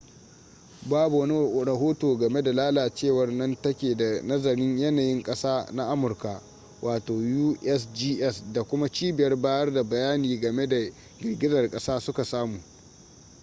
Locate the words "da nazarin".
3.95-4.77